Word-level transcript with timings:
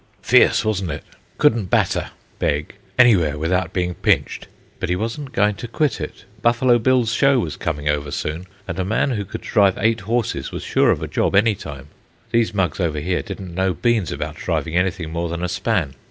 Fierce, 0.23 0.65
wasn't 0.65 0.89
it? 0.89 1.03
Couldn't 1.37 1.65
"batter" 1.69 2.09
(beg) 2.39 2.73
anywhere 2.97 3.37
without 3.37 3.71
being 3.71 3.93
"pinched." 3.93 4.47
But 4.79 4.89
he 4.89 4.95
wasn't 4.95 5.31
going 5.31 5.53
to 5.57 5.67
quit 5.67 6.01
it. 6.01 6.25
Buffalo 6.41 6.79
Bill's 6.79 7.13
Show 7.13 7.37
was 7.37 7.55
coming 7.55 7.87
over 7.87 8.09
soon, 8.09 8.47
and 8.67 8.79
a 8.79 8.83
man 8.83 9.11
who 9.11 9.23
could 9.23 9.41
drive 9.41 9.77
eight 9.77 9.99
horses 9.99 10.51
was 10.51 10.63
sure 10.63 10.89
of 10.89 11.03
a 11.03 11.07
job 11.07 11.35
any 11.35 11.53
time. 11.53 11.89
These 12.31 12.51
mugs 12.51 12.79
over 12.79 12.99
here 12.99 13.21
didn't 13.21 13.53
know 13.53 13.75
beans 13.75 14.11
about 14.11 14.37
driving 14.37 14.75
anything 14.75 15.11
more 15.11 15.29
than 15.29 15.43
a 15.43 15.47
span. 15.47 15.93